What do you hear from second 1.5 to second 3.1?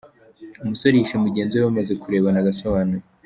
we bamaze kurebana agasobanuye